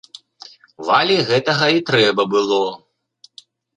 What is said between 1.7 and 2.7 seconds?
і трэба было.